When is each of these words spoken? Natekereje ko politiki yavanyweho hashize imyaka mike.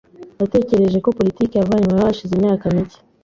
Natekereje 0.39 0.97
ko 1.05 1.09
politiki 1.17 1.53
yavanyweho 1.55 2.01
hashize 2.07 2.31
imyaka 2.35 2.65
mike. 2.75 2.99